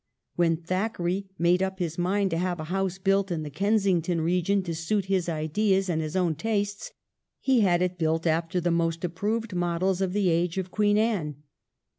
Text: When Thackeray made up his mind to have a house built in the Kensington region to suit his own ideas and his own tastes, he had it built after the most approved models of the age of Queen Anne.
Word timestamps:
When 0.35 0.57
Thackeray 0.57 1.27
made 1.37 1.61
up 1.61 1.77
his 1.77 1.99
mind 1.99 2.31
to 2.31 2.39
have 2.39 2.59
a 2.59 2.63
house 2.73 2.97
built 2.97 3.29
in 3.29 3.43
the 3.43 3.51
Kensington 3.51 4.19
region 4.19 4.63
to 4.63 4.73
suit 4.73 5.05
his 5.05 5.29
own 5.29 5.35
ideas 5.37 5.89
and 5.89 6.01
his 6.01 6.15
own 6.15 6.33
tastes, 6.33 6.91
he 7.39 7.59
had 7.61 7.83
it 7.83 7.99
built 7.99 8.25
after 8.25 8.59
the 8.59 8.71
most 8.71 9.03
approved 9.05 9.53
models 9.53 10.01
of 10.01 10.13
the 10.13 10.29
age 10.29 10.57
of 10.57 10.71
Queen 10.71 10.97
Anne. 10.97 11.43